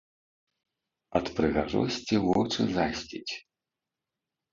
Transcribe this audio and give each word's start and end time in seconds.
Ад 1.19 1.25
прыгажосці 1.39 2.15
вочы 2.23 2.61
засціць! 2.79 3.33